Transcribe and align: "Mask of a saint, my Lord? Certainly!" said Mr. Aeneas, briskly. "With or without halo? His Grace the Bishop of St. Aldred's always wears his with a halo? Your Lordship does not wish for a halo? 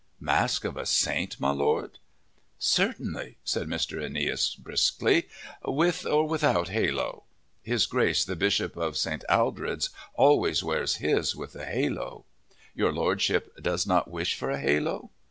"Mask 0.19 0.65
of 0.65 0.77
a 0.77 0.85
saint, 0.87 1.39
my 1.39 1.51
Lord? 1.51 1.99
Certainly!" 2.57 3.37
said 3.43 3.67
Mr. 3.67 4.03
Aeneas, 4.03 4.55
briskly. 4.55 5.27
"With 5.63 6.07
or 6.07 6.27
without 6.27 6.69
halo? 6.69 7.25
His 7.61 7.85
Grace 7.85 8.25
the 8.25 8.35
Bishop 8.35 8.75
of 8.75 8.97
St. 8.97 9.23
Aldred's 9.29 9.91
always 10.15 10.63
wears 10.63 10.95
his 10.95 11.35
with 11.35 11.55
a 11.55 11.65
halo? 11.67 12.25
Your 12.73 12.91
Lordship 12.91 13.55
does 13.61 13.85
not 13.85 14.09
wish 14.09 14.33
for 14.33 14.49
a 14.49 14.59
halo? 14.59 15.11